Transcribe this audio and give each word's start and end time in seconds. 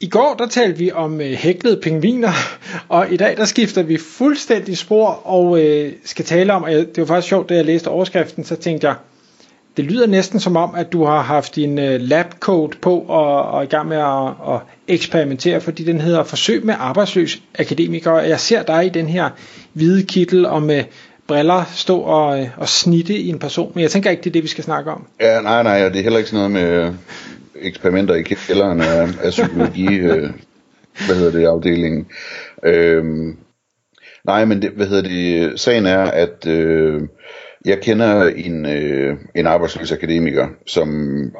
I 0.00 0.08
går 0.08 0.34
der 0.38 0.46
talte 0.46 0.78
vi 0.78 0.92
om 0.92 1.20
øh, 1.20 1.32
hæklede 1.32 1.80
pingviner, 1.82 2.32
og 2.88 3.12
i 3.12 3.16
dag 3.16 3.36
der 3.36 3.44
skifter 3.44 3.82
vi 3.82 3.96
fuldstændig 3.96 4.78
spor 4.78 5.08
og 5.08 5.60
øh, 5.64 5.92
skal 6.04 6.24
tale 6.24 6.52
om, 6.52 6.64
det 6.64 6.98
var 6.98 7.04
faktisk 7.04 7.28
sjovt, 7.28 7.48
da 7.48 7.54
jeg 7.54 7.64
læste 7.64 7.88
overskriften, 7.88 8.44
så 8.44 8.56
tænkte 8.56 8.86
jeg, 8.86 8.96
det 9.76 9.84
lyder 9.84 10.06
næsten 10.06 10.40
som 10.40 10.56
om, 10.56 10.74
at 10.74 10.92
du 10.92 11.04
har 11.04 11.22
haft 11.22 11.56
din 11.56 11.78
øh, 11.78 12.00
labcode 12.00 12.76
på 12.82 12.98
og, 12.98 13.42
og 13.42 13.58
er 13.58 13.62
i 13.62 13.66
gang 13.66 13.88
med 13.88 13.96
at, 13.96 14.54
at 14.54 14.60
eksperimentere, 14.88 15.60
fordi 15.60 15.84
den 15.84 16.00
hedder 16.00 16.24
Forsøg 16.24 16.66
med 16.66 16.74
arbejdsløs 16.78 17.42
akademiker, 17.58 18.10
og 18.10 18.28
jeg 18.28 18.40
ser 18.40 18.62
dig 18.62 18.86
i 18.86 18.88
den 18.88 19.06
her 19.06 19.30
hvide 19.72 20.02
kittel 20.02 20.46
og 20.46 20.62
med 20.62 20.84
briller 21.26 21.64
stå 21.74 22.00
og, 22.00 22.40
øh, 22.40 22.48
og 22.56 22.68
snitte 22.68 23.14
i 23.14 23.28
en 23.28 23.38
person, 23.38 23.72
men 23.74 23.82
jeg 23.82 23.90
tænker 23.90 24.10
ikke, 24.10 24.22
det 24.22 24.30
er 24.30 24.32
det, 24.32 24.42
vi 24.42 24.48
skal 24.48 24.64
snakke 24.64 24.90
om. 24.90 25.06
Ja, 25.20 25.40
nej, 25.40 25.62
nej, 25.62 25.88
det 25.88 25.98
er 25.98 26.02
heller 26.02 26.18
ikke 26.18 26.30
sådan 26.30 26.50
noget 26.50 26.66
med 26.66 26.86
øh, 26.86 26.92
eksperimenter 27.60 28.14
i 28.14 28.22
kælderen 28.22 28.80
af, 28.80 29.02
af 29.22 29.30
psykologi, 29.30 29.96
øh, 29.98 30.30
hvad 31.06 31.16
hedder 31.16 31.38
det, 31.38 31.46
afdelingen. 31.46 32.06
Øhm, 32.62 33.36
nej, 34.24 34.44
men 34.44 34.62
det, 34.62 34.70
hvad 34.70 34.86
hedder 34.86 35.02
det, 35.02 35.60
sagen 35.60 35.86
er, 35.86 36.02
at 36.04 36.46
øh, 36.46 37.02
jeg 37.64 37.80
kender 37.80 38.28
en, 38.28 38.66
øh, 38.66 39.16
en 39.34 39.46
arbejdsløs 39.46 39.92
akademiker, 39.92 40.48
som 40.66 40.88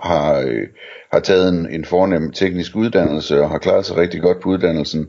har, 0.02 0.40
øh, 0.40 0.66
har 1.12 1.20
taget 1.20 1.48
en, 1.48 1.68
en 1.70 1.84
fornem 1.84 2.32
teknisk 2.32 2.76
uddannelse 2.76 3.40
og 3.42 3.50
har 3.50 3.58
klaret 3.58 3.86
sig 3.86 3.96
rigtig 3.96 4.22
godt 4.22 4.40
på 4.40 4.48
uddannelsen, 4.48 5.08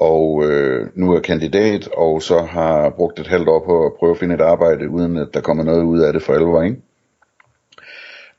og 0.00 0.44
øh, 0.44 0.86
nu 0.94 1.12
er 1.12 1.20
kandidat, 1.20 1.88
og 1.88 2.22
så 2.22 2.38
har 2.38 2.90
brugt 2.90 3.20
et 3.20 3.26
halvt 3.26 3.48
år 3.48 3.64
på 3.66 3.86
at 3.86 3.92
prøve 3.98 4.10
at 4.10 4.18
finde 4.18 4.34
et 4.34 4.40
arbejde, 4.40 4.90
uden 4.90 5.16
at 5.16 5.28
der 5.34 5.40
kommer 5.40 5.64
noget 5.64 5.82
ud 5.82 6.00
af 6.00 6.12
det 6.12 6.22
for 6.22 6.32
alvor, 6.32 6.62
ikke? 6.62 6.76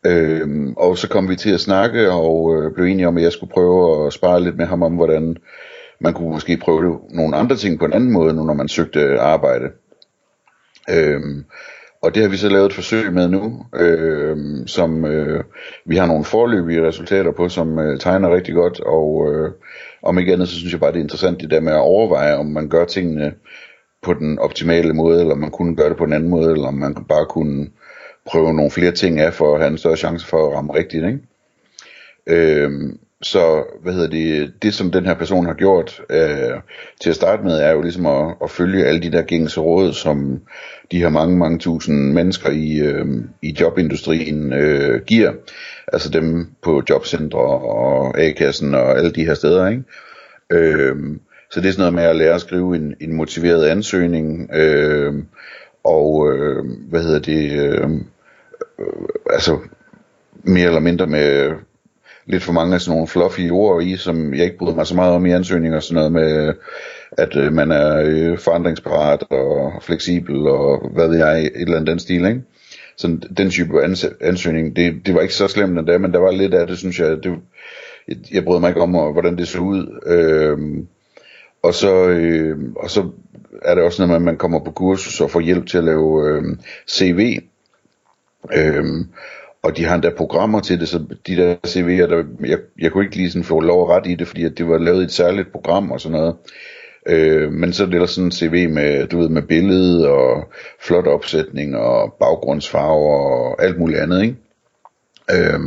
Øhm, 0.05 0.73
og 0.77 0.97
så 0.97 1.09
kom 1.09 1.29
vi 1.29 1.35
til 1.35 1.53
at 1.53 1.59
snakke 1.59 2.11
og 2.11 2.55
øh, 2.55 2.73
blev 2.73 2.85
enige 2.85 3.07
om, 3.07 3.17
at 3.17 3.23
jeg 3.23 3.31
skulle 3.31 3.53
prøve 3.53 4.07
at 4.07 4.13
spare 4.13 4.43
lidt 4.43 4.57
med 4.57 4.65
ham 4.65 4.83
om, 4.83 4.95
hvordan 4.95 5.37
man 5.99 6.13
kunne 6.13 6.29
måske 6.29 6.57
prøve 6.57 6.99
nogle 7.09 7.35
andre 7.35 7.55
ting 7.55 7.79
på 7.79 7.85
en 7.85 7.93
anden 7.93 8.11
måde, 8.11 8.33
nu 8.33 8.43
når 8.43 8.53
man 8.53 8.67
søgte 8.67 9.19
arbejde. 9.19 9.65
Øhm, 10.89 11.45
og 12.01 12.15
det 12.15 12.23
har 12.23 12.29
vi 12.29 12.37
så 12.37 12.49
lavet 12.49 12.65
et 12.65 12.73
forsøg 12.73 13.13
med 13.13 13.27
nu, 13.27 13.65
øh, 13.75 14.37
som 14.67 15.05
øh, 15.05 15.43
vi 15.85 15.95
har 15.95 16.05
nogle 16.05 16.25
forløbige 16.25 16.87
resultater 16.87 17.31
på, 17.31 17.49
som 17.49 17.79
øh, 17.79 17.99
tegner 17.99 18.35
rigtig 18.35 18.53
godt, 18.53 18.79
og 18.79 19.33
øh, 19.33 19.51
om 20.03 20.19
ikke 20.19 20.33
andet, 20.33 20.49
så 20.49 20.55
synes 20.55 20.71
jeg 20.71 20.79
bare, 20.79 20.91
det 20.91 20.97
er 20.97 21.03
interessant 21.03 21.41
det 21.41 21.51
der 21.51 21.59
med 21.59 21.73
at 21.73 21.79
overveje, 21.79 22.37
om 22.37 22.45
man 22.45 22.69
gør 22.69 22.85
tingene 22.85 23.33
på 24.01 24.13
den 24.13 24.39
optimale 24.39 24.93
måde, 24.93 25.19
eller 25.19 25.33
om 25.33 25.39
man 25.39 25.51
kunne 25.51 25.75
gøre 25.75 25.89
det 25.89 25.97
på 25.97 26.03
en 26.03 26.13
anden 26.13 26.29
måde, 26.29 26.51
eller 26.51 26.67
om 26.67 26.73
man 26.73 26.95
bare 27.09 27.25
kunne 27.25 27.67
prøve 28.25 28.53
nogle 28.53 28.71
flere 28.71 28.91
ting 28.91 29.19
af, 29.19 29.33
for 29.33 29.53
at 29.53 29.61
have 29.61 29.71
en 29.71 29.77
større 29.77 29.97
chance 29.97 30.25
for 30.25 30.47
at 30.47 30.55
ramme 30.55 30.73
rigtigt, 30.73 31.05
ikke? 31.05 31.19
Øhm, 32.27 32.99
så 33.21 33.63
hvad 33.83 33.93
hedder 33.93 34.09
det, 34.09 34.53
det 34.61 34.73
som 34.73 34.91
den 34.91 35.05
her 35.05 35.13
person 35.13 35.45
har 35.45 35.53
gjort 35.53 36.01
øh, 36.09 36.59
til 37.01 37.09
at 37.09 37.15
starte 37.15 37.43
med, 37.43 37.61
er 37.61 37.71
jo 37.71 37.81
ligesom 37.81 38.05
at, 38.05 38.35
at 38.43 38.51
følge 38.51 38.85
alle 38.85 39.01
de 39.01 39.11
der 39.11 39.21
gængse 39.21 39.59
råd, 39.59 39.93
som 39.93 40.41
de 40.91 40.97
her 40.97 41.09
mange, 41.09 41.37
mange 41.37 41.59
tusind 41.59 42.13
mennesker 42.13 42.49
i, 42.49 42.79
øh, 42.79 43.05
i 43.41 43.55
jobindustrien 43.59 44.53
øh, 44.53 45.01
giver. 45.01 45.33
Altså 45.93 46.09
dem 46.09 46.47
på 46.63 46.83
jobcentre 46.89 47.39
og 47.39 48.19
A-kassen 48.19 48.75
og 48.75 48.97
alle 48.97 49.11
de 49.11 49.25
her 49.25 49.33
steder, 49.33 49.67
ikke? 49.67 49.83
Øh, 50.49 50.95
så 51.51 51.61
det 51.61 51.67
er 51.67 51.71
sådan 51.71 51.81
noget 51.81 51.93
med 51.93 52.03
at 52.03 52.15
lære 52.15 52.35
at 52.35 52.41
skrive 52.41 52.75
en, 52.75 52.95
en 53.01 53.13
motiveret 53.13 53.65
ansøgning, 53.65 54.49
øh, 54.53 55.13
og 55.83 56.33
øh, 56.33 56.65
hvad 56.89 57.03
hedder 57.03 57.19
det, 57.19 57.51
øh, 57.51 57.89
øh, 58.79 59.07
altså 59.29 59.57
mere 60.43 60.67
eller 60.67 60.79
mindre 60.79 61.07
med 61.07 61.51
lidt 62.25 62.43
for 62.43 62.53
mange 62.53 62.73
af 62.75 62.81
sådan 62.81 62.95
nogle 62.95 63.07
fluffy 63.07 63.49
ord 63.51 63.83
i, 63.83 63.97
som 63.97 64.33
jeg 64.33 64.45
ikke 64.45 64.57
bryder 64.57 64.75
mig 64.75 64.87
så 64.87 64.95
meget 64.95 65.13
om 65.13 65.25
i 65.25 65.31
ansøgninger, 65.31 65.77
og 65.77 65.83
sådan 65.83 65.95
noget 65.95 66.11
med, 66.11 66.53
at 67.11 67.35
øh, 67.35 67.53
man 67.53 67.71
er 67.71 68.03
øh, 68.05 68.37
forandringsparat 68.37 69.23
og 69.29 69.83
fleksibel 69.83 70.47
og 70.47 70.89
hvad 70.93 71.07
ved 71.07 71.17
jeg, 71.17 71.41
et 71.41 71.51
eller 71.55 71.75
andet 71.75 71.87
den 71.87 71.99
stil, 71.99 72.25
ikke? 72.25 72.41
Så 72.97 73.17
den 73.37 73.49
type 73.49 73.83
ans- 73.83 74.17
ansøgning, 74.21 74.75
det, 74.75 75.05
det 75.05 75.15
var 75.15 75.21
ikke 75.21 75.33
så 75.33 75.47
slemt 75.47 75.79
endda, 75.79 75.97
men 75.97 76.11
der 76.11 76.19
var 76.19 76.31
lidt 76.31 76.53
af 76.53 76.67
det, 76.67 76.77
synes 76.77 76.99
jeg, 76.99 77.09
det, 77.23 77.35
jeg, 78.07 78.17
jeg 78.31 78.43
bryder 78.43 78.59
mig 78.59 78.69
ikke 78.69 78.81
om, 78.81 78.89
hvordan 78.89 79.37
det 79.37 79.47
så 79.47 79.59
ud. 79.59 79.99
Øh, 80.05 80.83
og 81.63 81.73
så, 81.73 82.07
øh, 82.07 82.57
og 82.75 82.89
så 82.89 83.09
er 83.61 83.75
det 83.75 83.83
også 83.83 84.01
noget 84.01 84.09
med, 84.09 84.15
at 84.15 84.21
man 84.21 84.37
kommer 84.37 84.59
på 84.59 84.71
kursus 84.71 85.21
og 85.21 85.31
får 85.31 85.39
hjælp 85.39 85.67
til 85.67 85.77
at 85.77 85.83
lave 85.83 86.27
øh, 86.27 86.43
CV. 86.89 87.39
Øh, 88.53 88.85
og 89.63 89.77
de 89.77 89.85
har 89.85 89.95
endda 89.95 90.09
programmer 90.17 90.59
til 90.59 90.79
det, 90.79 90.87
så 90.87 91.05
de 91.27 91.35
der 91.35 91.55
CV'er, 91.67 92.09
der, 92.15 92.23
jeg, 92.47 92.57
jeg 92.79 92.91
kunne 92.91 93.03
ikke 93.03 93.15
lige 93.15 93.29
sådan 93.31 93.43
få 93.43 93.59
lov 93.59 93.81
at 93.81 93.97
ret 93.97 94.07
i 94.07 94.15
det, 94.15 94.27
fordi 94.27 94.45
at 94.45 94.57
det 94.57 94.67
var 94.67 94.77
lavet 94.77 95.01
i 95.01 95.03
et 95.03 95.11
særligt 95.11 95.51
program 95.51 95.91
og 95.91 96.01
sådan 96.01 96.17
noget. 96.17 96.35
Øh, 97.07 97.51
men 97.51 97.73
så 97.73 97.83
er 97.83 97.87
det 97.87 98.09
sådan 98.09 98.25
en 98.25 98.31
CV 98.31 98.69
med, 98.69 99.07
du 99.07 99.17
ved, 99.19 99.29
med 99.29 99.41
billede 99.41 100.09
og 100.09 100.49
flot 100.81 101.07
opsætning 101.07 101.77
og 101.77 102.13
baggrundsfarver 102.19 103.19
og 103.19 103.63
alt 103.63 103.79
muligt 103.79 103.99
andet, 103.99 104.21
ikke? 104.21 104.35
Øh, 105.31 105.59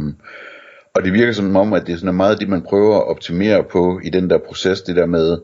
og 0.94 1.04
det 1.04 1.12
virker 1.12 1.32
som 1.32 1.56
om, 1.56 1.72
at 1.72 1.86
det 1.86 1.92
er 1.92 1.96
sådan 1.96 2.14
meget 2.14 2.40
det, 2.40 2.48
man 2.48 2.62
prøver 2.62 2.96
at 2.96 3.08
optimere 3.08 3.64
på 3.64 4.00
i 4.04 4.10
den 4.10 4.30
der 4.30 4.38
proces, 4.38 4.82
det 4.82 4.96
der 4.96 5.06
med, 5.06 5.38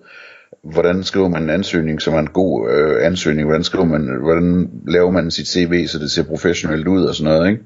hvordan 0.62 1.04
skriver 1.04 1.28
man 1.28 1.42
en 1.42 1.50
ansøgning, 1.50 2.02
som 2.02 2.14
er 2.14 2.18
en 2.18 2.30
god 2.30 2.70
øh, 2.70 3.06
ansøgning, 3.06 3.46
hvordan 3.46 3.64
skriver 3.64 3.84
man, 3.84 4.18
hvordan 4.20 4.70
laver 4.86 5.10
man 5.10 5.30
sit 5.30 5.48
CV, 5.48 5.86
så 5.86 5.98
det 5.98 6.10
ser 6.10 6.22
professionelt 6.22 6.88
ud 6.88 7.04
og 7.04 7.14
sådan 7.14 7.32
noget, 7.32 7.50
ikke? 7.50 7.62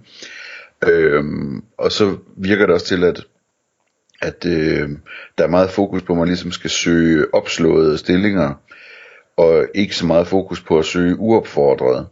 Øhm, 0.89 1.65
og 1.79 1.93
så 1.93 2.17
virker 2.37 2.67
det 2.67 2.75
også 2.75 2.87
til, 2.87 3.05
at, 3.05 3.25
at 4.23 4.47
øh, 4.47 4.89
der 5.39 5.45
er 5.45 5.49
meget 5.49 5.71
fokus 5.71 6.03
på, 6.03 6.13
at 6.13 6.19
man 6.19 6.29
ligesom 6.29 6.53
skal 6.53 6.71
søge 6.71 7.35
opslåede 7.35 7.99
stillinger, 7.99 8.55
og 9.37 9.67
ikke 9.75 9.97
så 9.97 10.07
meget 10.07 10.27
fokus 10.27 10.61
på 10.61 10.79
at 10.79 10.85
søge 10.85 11.19
uopfordret. 11.19 12.07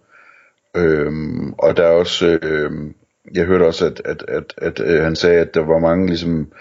Øhm, 0.77 1.53
og 1.53 1.77
der 1.77 1.83
er 1.83 1.93
også, 1.93 2.39
øh, 2.43 2.71
jeg 3.35 3.45
hørte 3.45 3.63
også, 3.63 3.87
at, 3.87 4.03
at, 4.05 4.25
at, 4.29 4.55
at 4.57 4.81
øh, 4.81 5.03
han 5.03 5.17
sagde, 5.17 5.41
at 5.41 5.55
der 5.55 5.61
var 5.61 5.79
mange 5.79 6.07
ligesom 6.07 6.53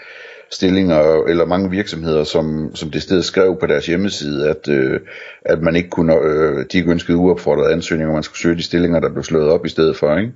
stillinger, 0.50 1.24
eller 1.24 1.46
mange 1.46 1.70
virksomheder, 1.70 2.24
som, 2.24 2.74
som 2.74 2.90
det 2.90 3.02
sted 3.02 3.22
skrev 3.22 3.56
på 3.60 3.66
deres 3.66 3.86
hjemmeside, 3.86 4.50
at, 4.50 4.68
øh, 4.68 5.00
at 5.44 5.62
man 5.62 5.76
ikke 5.76 5.90
kunne, 5.90 6.14
øh, 6.14 6.66
de 6.72 6.78
ikke 6.78 6.90
ønskede 6.90 7.18
uopfordrede 7.18 7.72
ansøgninger, 7.72 8.14
man 8.14 8.22
skulle 8.22 8.38
søge 8.38 8.56
de 8.56 8.62
stillinger, 8.62 9.00
der 9.00 9.12
blev 9.12 9.24
slået 9.24 9.50
op 9.50 9.66
i 9.66 9.68
stedet 9.68 9.96
for, 9.96 10.16
ikke? 10.16 10.32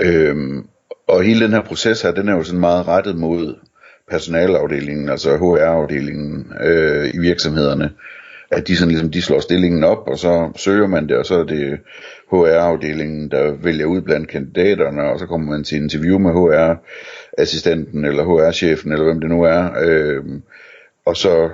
Øhm, 0.00 0.66
og 1.08 1.22
hele 1.22 1.44
den 1.44 1.52
her 1.52 1.62
proces 1.62 2.02
her, 2.02 2.10
den 2.10 2.28
er 2.28 2.36
jo 2.36 2.42
sådan 2.42 2.60
meget 2.60 2.88
rettet 2.88 3.16
mod 3.16 3.54
personalafdelingen, 4.10 5.08
altså 5.08 5.36
HR-afdelingen 5.36 6.52
øh, 6.60 7.14
i 7.14 7.18
virksomhederne, 7.18 7.90
at 8.50 8.68
de 8.68 8.76
sådan 8.76 8.88
ligesom, 8.88 9.10
de 9.10 9.22
slår 9.22 9.40
stillingen 9.40 9.84
op, 9.84 10.08
og 10.08 10.18
så 10.18 10.52
søger 10.56 10.86
man 10.86 11.08
det, 11.08 11.16
og 11.16 11.26
så 11.26 11.34
er 11.34 11.44
det 11.44 11.78
HR-afdelingen, 12.30 13.30
der 13.30 13.52
vælger 13.62 13.86
ud 13.86 14.00
blandt 14.00 14.28
kandidaterne, 14.28 15.02
og 15.02 15.18
så 15.18 15.26
kommer 15.26 15.50
man 15.50 15.64
til 15.64 15.82
interview 15.82 16.18
med 16.18 16.30
HR, 16.30 16.74
assistenten 17.38 18.04
eller 18.04 18.24
HR-chefen, 18.24 18.92
eller 18.92 19.04
hvem 19.04 19.20
det 19.20 19.30
nu 19.30 19.42
er, 19.42 19.70
øh, 19.82 20.24
og 21.04 21.16
så 21.16 21.50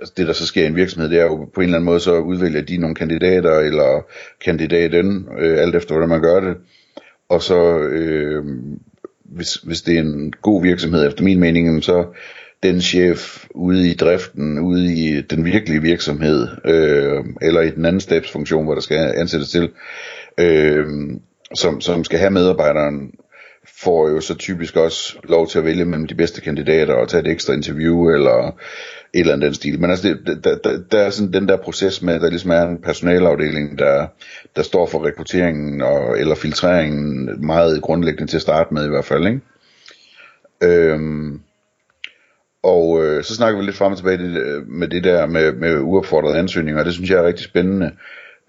altså 0.00 0.14
det 0.16 0.26
der 0.26 0.32
så 0.32 0.46
sker 0.46 0.62
i 0.62 0.66
en 0.66 0.76
virksomhed, 0.76 1.10
det 1.10 1.20
er 1.20 1.24
jo 1.24 1.48
på 1.54 1.60
en 1.60 1.64
eller 1.64 1.76
anden 1.76 1.86
måde, 1.86 2.00
så 2.00 2.18
udvælger 2.18 2.60
de 2.60 2.76
nogle 2.76 2.94
kandidater, 2.94 3.58
eller 3.58 4.06
kandidaten, 4.44 5.28
øh, 5.38 5.58
alt 5.58 5.74
efter 5.74 5.94
hvordan 5.94 6.08
man 6.08 6.22
gør 6.22 6.40
det, 6.40 6.56
og 7.28 7.42
så 7.42 7.78
øh, 7.78 8.44
hvis, 9.24 9.54
hvis 9.54 9.82
det 9.82 9.96
er 9.96 10.00
en 10.00 10.32
god 10.42 10.62
virksomhed 10.62 11.06
efter 11.06 11.24
min 11.24 11.40
mening, 11.40 11.84
så 11.84 12.06
den 12.62 12.80
chef 12.80 13.46
ude 13.50 13.90
i 13.90 13.94
driften, 13.94 14.58
ude 14.58 14.92
i 14.92 15.20
den 15.20 15.44
virkelige 15.44 15.82
virksomhed, 15.82 16.48
øh, 16.64 17.24
eller 17.42 17.60
i 17.60 17.70
den 17.70 17.84
anden 17.84 18.00
stabsfunktion, 18.00 18.64
hvor 18.64 18.74
der 18.74 18.80
skal 18.80 19.12
ansættes 19.16 19.50
til, 19.50 19.70
øh, 20.38 20.86
som, 21.54 21.80
som 21.80 22.04
skal 22.04 22.18
have 22.18 22.30
medarbejderen, 22.30 23.12
får 23.82 24.08
jo 24.08 24.20
så 24.20 24.34
typisk 24.34 24.76
også 24.76 25.16
lov 25.24 25.48
til 25.48 25.58
at 25.58 25.64
vælge 25.64 25.84
mellem 25.84 26.06
de 26.06 26.14
bedste 26.14 26.40
kandidater 26.40 26.94
og 26.94 27.08
tage 27.08 27.20
et 27.20 27.30
ekstra 27.30 27.52
interview, 27.52 28.08
eller 28.08 28.54
et 29.14 29.20
eller 29.20 29.32
andet 29.32 29.46
den 29.46 29.54
stil. 29.54 29.80
Men 29.80 29.90
altså, 29.90 30.08
det, 30.08 30.44
der, 30.44 30.58
der, 30.58 30.78
der 30.90 30.98
er 30.98 31.10
sådan 31.10 31.32
den 31.32 31.48
der 31.48 31.56
proces 31.56 32.02
med, 32.02 32.14
at 32.14 32.20
der 32.20 32.30
ligesom 32.30 32.50
er 32.50 32.62
en 32.62 32.82
personalafdeling, 32.82 33.78
der, 33.78 34.06
der 34.56 34.62
står 34.62 34.86
for 34.86 35.06
rekrutteringen 35.06 35.82
og, 35.82 36.18
eller 36.18 36.34
filtreringen 36.34 37.46
meget 37.46 37.82
grundlæggende 37.82 38.30
til 38.30 38.36
at 38.36 38.42
starte 38.42 38.74
med 38.74 38.86
i 38.86 38.88
hvert 38.88 39.04
fald. 39.04 39.26
Ikke? 39.26 39.40
Øhm, 40.62 41.40
og 42.62 43.04
øh, 43.04 43.24
så 43.24 43.34
snakker 43.34 43.60
vi 43.60 43.64
lidt 43.64 43.76
frem 43.76 43.92
og 43.92 43.98
tilbage 43.98 44.18
det, 44.18 44.40
øh, 44.40 44.68
med 44.68 44.88
det 44.88 45.04
der 45.04 45.26
med, 45.26 45.52
med 45.52 45.78
uopfordrede 45.78 46.38
ansøgninger, 46.38 46.80
og 46.80 46.84
det 46.84 46.94
synes 46.94 47.10
jeg 47.10 47.18
er 47.18 47.26
rigtig 47.26 47.44
spændende. 47.44 47.92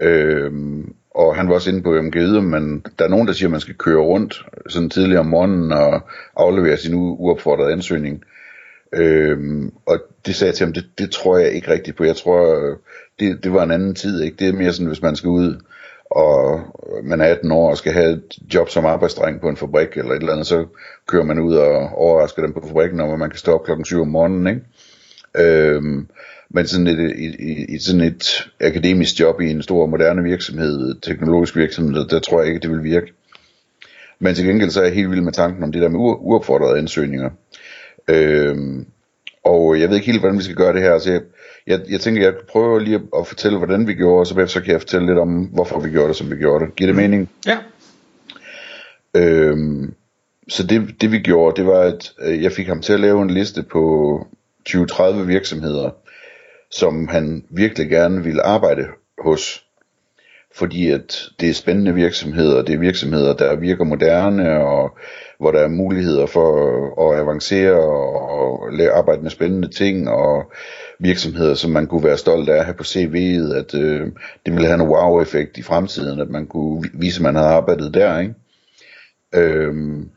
Øhm, 0.01 0.93
og 1.15 1.35
han 1.35 1.47
var 1.47 1.53
også 1.53 1.69
inde 1.69 1.81
på 1.81 2.01
MG 2.01 2.43
men 2.43 2.85
der 2.99 3.05
er 3.05 3.09
nogen, 3.09 3.27
der 3.27 3.33
siger, 3.33 3.47
at 3.47 3.51
man 3.51 3.59
skal 3.59 3.75
køre 3.75 4.01
rundt 4.01 4.45
sådan 4.67 4.89
tidligere 4.89 5.19
om 5.19 5.25
morgenen 5.25 5.71
og 5.71 6.01
aflevere 6.35 6.77
sin 6.77 6.93
uopfordrede 6.95 7.71
ansøgning. 7.71 8.23
Øhm, 8.93 9.71
og 9.85 9.99
det 10.25 10.35
sagde 10.35 10.49
jeg 10.49 10.55
til 10.55 10.65
ham, 10.65 10.73
det, 10.73 10.85
det 10.97 11.11
tror 11.11 11.37
jeg 11.37 11.51
ikke 11.51 11.71
rigtigt 11.71 11.97
på. 11.97 12.03
Jeg 12.03 12.15
tror, 12.15 12.55
øh, 12.55 12.77
det, 13.19 13.43
det 13.43 13.53
var 13.53 13.63
en 13.63 13.71
anden 13.71 13.95
tid. 13.95 14.21
Ikke? 14.21 14.37
Det 14.37 14.47
er 14.47 14.53
mere 14.53 14.73
sådan, 14.73 14.87
hvis 14.87 15.01
man 15.01 15.15
skal 15.15 15.27
ud, 15.27 15.61
og 16.11 16.61
man 17.03 17.21
er 17.21 17.25
18 17.25 17.51
år 17.51 17.69
og 17.69 17.77
skal 17.77 17.91
have 17.91 18.11
et 18.11 18.53
job 18.53 18.69
som 18.69 18.85
arbejdsdreng 18.85 19.41
på 19.41 19.49
en 19.49 19.57
fabrik 19.57 19.97
eller 19.97 20.11
et 20.11 20.19
eller 20.19 20.31
andet, 20.31 20.47
så 20.47 20.65
kører 21.07 21.23
man 21.23 21.39
ud 21.39 21.55
og 21.55 21.89
overrasker 21.93 22.41
dem 22.41 22.53
på 22.53 22.67
fabrikken 22.67 22.99
om, 22.99 23.11
at 23.11 23.19
man 23.19 23.29
kan 23.29 23.39
stå 23.39 23.53
op 23.53 23.65
klokken 23.65 23.85
7 23.85 24.01
om 24.01 24.07
morgenen. 24.07 24.47
Ikke? 24.47 24.61
Øhm, 25.37 26.07
men 26.55 26.67
sådan 26.67 26.87
et, 26.87 26.99
et, 26.99 27.35
et, 27.39 27.75
et, 27.75 27.81
sådan 27.81 28.01
et 28.01 28.49
akademisk 28.61 29.19
job 29.19 29.41
i 29.41 29.49
en 29.49 29.61
stor 29.61 29.85
moderne 29.85 30.23
virksomhed, 30.23 30.95
teknologisk 31.01 31.55
virksomhed, 31.55 32.07
der 32.07 32.19
tror 32.19 32.41
jeg 32.41 32.47
ikke, 32.47 32.59
det 32.59 32.71
vil 32.71 32.83
virke. 32.83 33.13
Men 34.19 34.35
til 34.35 34.45
gengæld 34.45 34.69
så 34.69 34.79
er 34.79 34.85
jeg 34.85 34.93
helt 34.93 35.11
vild 35.11 35.21
med 35.21 35.33
tanken 35.33 35.63
om 35.63 35.71
det 35.71 35.81
der 35.81 35.89
med 35.89 35.99
uopfordrede 35.99 36.77
ansøgninger. 36.77 37.29
Øhm, 38.07 38.85
og 39.43 39.79
jeg 39.79 39.89
ved 39.89 39.95
ikke 39.95 40.05
helt, 40.05 40.19
hvordan 40.19 40.37
vi 40.37 40.43
skal 40.43 40.55
gøre 40.55 40.73
det 40.73 40.81
her. 40.81 40.99
Så 40.99 41.11
jeg, 41.11 41.21
jeg, 41.67 41.79
jeg 41.89 41.99
tænker, 41.99 42.21
jeg 42.21 42.33
prøver 42.49 42.79
lige 42.79 42.95
at, 42.95 43.01
at 43.19 43.27
fortælle, 43.27 43.57
hvordan 43.57 43.87
vi 43.87 43.93
gjorde, 43.93 44.19
og 44.19 44.27
så 44.27 44.35
bagefter 44.35 44.59
kan 44.59 44.71
jeg 44.71 44.81
fortælle 44.81 45.07
lidt 45.07 45.19
om, 45.19 45.43
hvorfor 45.43 45.79
vi 45.79 45.89
gjorde 45.89 46.07
det, 46.07 46.15
som 46.15 46.31
vi 46.31 46.35
gjorde 46.35 46.65
det. 46.65 46.75
Giver 46.75 46.87
det 46.87 46.95
mening? 46.95 47.29
Ja. 47.47 47.57
Øhm, 49.15 49.93
så 50.47 50.67
det, 50.67 51.01
det 51.01 51.11
vi 51.11 51.19
gjorde, 51.19 51.55
det 51.55 51.65
var, 51.65 51.79
at 51.79 52.13
øh, 52.21 52.43
jeg 52.43 52.51
fik 52.51 52.67
ham 52.67 52.81
til 52.81 52.93
at 52.93 52.99
lave 52.99 53.21
en 53.21 53.29
liste 53.29 53.63
på 53.63 54.27
20-30 54.69 55.13
virksomheder, 55.13 55.89
som 56.75 57.07
han 57.07 57.43
virkelig 57.49 57.89
gerne 57.89 58.23
ville 58.23 58.41
arbejde 58.41 58.87
hos. 59.23 59.65
Fordi 60.55 60.91
at 60.91 61.29
det 61.39 61.49
er 61.49 61.53
spændende 61.53 61.93
virksomheder, 61.93 62.61
det 62.61 62.75
er 62.75 62.79
virksomheder, 62.79 63.33
der 63.33 63.55
virker 63.55 63.83
moderne, 63.83 64.59
og 64.59 64.97
hvor 65.39 65.51
der 65.51 65.59
er 65.59 65.67
muligheder 65.67 66.25
for 66.25 67.11
at 67.11 67.19
avancere 67.19 67.73
og 67.73 68.69
arbejde 68.97 69.21
med 69.21 69.29
spændende 69.29 69.67
ting, 69.67 70.09
og 70.09 70.51
virksomheder, 70.99 71.53
som 71.53 71.71
man 71.71 71.87
kunne 71.87 72.03
være 72.03 72.17
stolt 72.17 72.49
af 72.49 72.57
at 72.57 72.65
have 72.65 72.77
på 72.77 72.83
CV'et, 72.83 73.55
at 73.55 73.75
øh, 73.75 74.01
det 74.45 74.53
ville 74.53 74.67
have 74.67 74.81
en 74.81 74.89
wow-effekt 74.89 75.57
i 75.57 75.61
fremtiden, 75.61 76.19
at 76.19 76.29
man 76.29 76.47
kunne 76.47 76.89
vise, 76.93 77.17
at 77.19 77.23
man 77.23 77.35
havde 77.35 77.49
arbejdet 77.49 77.93
der, 77.93 78.19
ikke? 78.19 78.33
Øhm, 79.35 80.09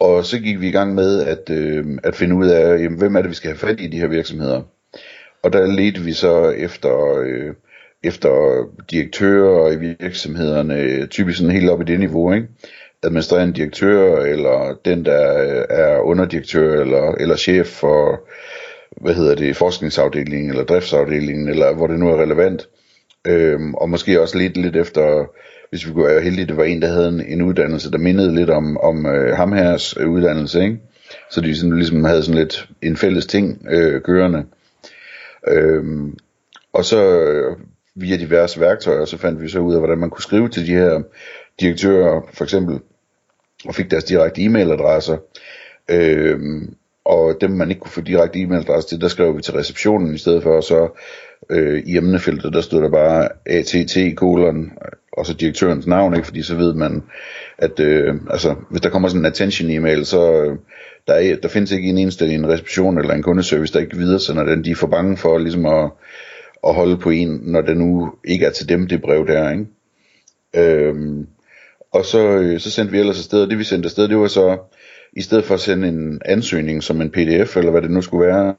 og 0.00 0.24
så 0.24 0.38
gik 0.38 0.60
vi 0.60 0.68
i 0.68 0.72
gang 0.72 0.94
med 0.94 1.22
at, 1.22 1.50
øh, 1.50 1.86
at 2.02 2.14
finde 2.14 2.36
ud 2.36 2.46
af, 2.46 2.78
jamen, 2.78 2.98
hvem 2.98 3.16
er 3.16 3.20
det, 3.22 3.30
vi 3.30 3.34
skal 3.34 3.50
have 3.50 3.58
fat 3.58 3.80
i 3.80 3.86
de 3.86 3.98
her 3.98 4.06
virksomheder. 4.06 4.62
Og 5.42 5.52
der 5.52 5.66
ledte 5.66 6.00
vi 6.00 6.12
så 6.12 6.50
efter, 6.50 7.18
øh, 7.20 7.54
efter 8.04 8.64
direktører 8.90 9.72
i 9.72 9.76
virksomhederne, 9.76 11.06
typisk 11.06 11.38
sådan 11.38 11.52
helt 11.52 11.70
op 11.70 11.80
i 11.80 11.84
det 11.84 12.00
niveau, 12.00 12.32
ikke? 12.32 12.48
administrerende 13.02 13.54
direktør, 13.54 14.16
eller 14.16 14.78
den, 14.84 15.04
der 15.04 15.42
øh, 15.42 15.64
er 15.70 15.98
underdirektør, 15.98 16.80
eller, 16.80 17.12
eller 17.12 17.36
chef 17.36 17.66
for, 17.66 18.20
hvad 19.00 19.14
hedder 19.14 19.34
det, 19.34 19.56
forskningsafdelingen, 19.56 20.50
eller 20.50 20.64
driftsafdelingen, 20.64 21.48
eller 21.48 21.74
hvor 21.74 21.86
det 21.86 21.98
nu 21.98 22.08
er 22.08 22.22
relevant. 22.22 22.68
Øhm, 23.26 23.74
og 23.74 23.90
måske 23.90 24.20
også 24.20 24.38
lidt, 24.38 24.56
lidt 24.56 24.76
efter, 24.76 25.24
hvis 25.70 25.86
vi 25.86 25.92
kunne 25.92 26.06
være 26.06 26.20
heldige, 26.20 26.46
det 26.46 26.56
var 26.56 26.64
en, 26.64 26.82
der 26.82 26.88
havde 26.88 27.08
en, 27.08 27.20
en 27.20 27.42
uddannelse, 27.42 27.90
der 27.90 27.98
mindede 27.98 28.34
lidt 28.34 28.50
om, 28.50 28.76
om 28.76 29.06
øh, 29.06 29.36
ham 29.36 29.52
hers 29.52 29.96
uddannelse, 29.96 30.62
ikke? 30.62 30.78
Så 31.30 31.40
de 31.40 31.56
sådan, 31.56 31.76
ligesom 31.76 32.04
havde 32.04 32.22
sådan 32.22 32.40
lidt 32.40 32.68
en 32.82 32.96
fælles 32.96 33.26
ting 33.26 33.66
øh, 33.70 34.02
kørende. 34.02 34.44
Øhm, 35.48 36.16
og 36.72 36.84
så 36.84 37.20
øh, 37.20 37.56
via 37.94 38.16
diverse 38.16 38.60
værktøjer, 38.60 39.04
så 39.04 39.18
fandt 39.18 39.42
vi 39.42 39.48
så 39.48 39.58
ud 39.58 39.74
af, 39.74 39.80
hvordan 39.80 39.98
man 39.98 40.10
kunne 40.10 40.22
skrive 40.22 40.48
til 40.48 40.66
de 40.66 40.74
her 40.74 41.02
direktører, 41.60 42.20
for 42.32 42.44
eksempel, 42.44 42.80
og 43.64 43.74
fik 43.74 43.90
deres 43.90 44.04
direkte 44.04 44.42
e-mailadresser. 44.42 45.16
Øhm, 45.90 46.74
og 47.04 47.36
dem 47.40 47.50
man 47.50 47.70
ikke 47.70 47.80
kunne 47.80 47.90
få 47.90 48.00
direkte 48.00 48.38
e-mailadresse 48.38 48.88
til, 48.88 49.00
der 49.00 49.08
skrev 49.08 49.36
vi 49.36 49.42
til 49.42 49.54
receptionen 49.54 50.14
i 50.14 50.18
stedet 50.18 50.42
for, 50.42 50.56
og 50.56 50.64
så 50.64 50.88
øh, 51.50 51.82
i 51.86 51.96
emnefeltet, 51.96 52.52
der 52.52 52.60
stod 52.60 52.82
der 52.82 52.90
bare 52.90 53.28
ATT 53.46 54.16
kolon, 54.16 54.72
og 55.12 55.26
så 55.26 55.34
direktørens 55.34 55.86
navn, 55.86 56.14
ikke? 56.14 56.26
fordi 56.26 56.42
så 56.42 56.56
ved 56.56 56.74
man, 56.74 57.02
at 57.58 57.80
øh, 57.80 58.14
altså, 58.30 58.54
hvis 58.70 58.80
der 58.80 58.90
kommer 58.90 59.08
sådan 59.08 59.22
en 59.22 59.26
attention 59.26 59.70
e-mail, 59.70 60.06
så 60.06 60.42
øh, 60.42 60.56
der, 61.06 61.14
er, 61.14 61.36
der 61.36 61.48
findes 61.48 61.72
ikke 61.72 61.88
en 61.88 61.98
eneste 61.98 62.26
en 62.26 62.48
reception 62.48 62.98
eller 62.98 63.14
en 63.14 63.22
kundeservice, 63.22 63.72
der 63.72 63.80
ikke 63.80 63.96
videre 63.96 64.20
sender 64.20 64.44
den. 64.44 64.64
De 64.64 64.70
er 64.70 64.74
for 64.74 64.86
bange 64.86 65.16
for 65.16 65.38
ligesom 65.38 65.66
at, 65.66 65.90
at 66.66 66.74
holde 66.74 66.96
på 66.96 67.10
en, 67.10 67.40
når 67.42 67.60
det 67.60 67.76
nu 67.76 68.12
ikke 68.24 68.46
er 68.46 68.50
til 68.50 68.68
dem, 68.68 68.86
det 68.86 69.02
brev 69.02 69.26
der. 69.26 69.50
Ikke? 69.50 69.66
Øhm, 70.56 71.26
og 71.92 72.04
så, 72.04 72.28
øh, 72.28 72.60
så 72.60 72.70
sendte 72.70 72.92
vi 72.92 72.98
ellers 72.98 73.18
afsted, 73.18 73.42
og 73.42 73.50
det 73.50 73.58
vi 73.58 73.64
sendte 73.64 73.86
afsted, 73.86 74.08
det 74.08 74.18
var 74.18 74.26
så, 74.26 74.58
i 75.12 75.22
stedet 75.22 75.44
for 75.44 75.54
at 75.54 75.60
sende 75.60 75.88
en 75.88 76.20
ansøgning 76.24 76.82
som 76.82 77.00
en 77.00 77.10
pdf, 77.10 77.56
eller 77.56 77.70
hvad 77.70 77.82
det 77.82 77.90
nu 77.90 78.02
skulle 78.02 78.26
være, 78.26 78.54